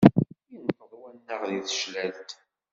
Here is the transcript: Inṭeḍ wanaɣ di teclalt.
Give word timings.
Inṭeḍ 0.55 0.91
wanaɣ 1.01 1.41
di 1.49 1.59
teclalt. 1.65 2.31